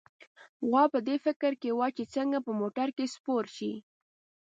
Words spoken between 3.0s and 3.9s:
سپور شي.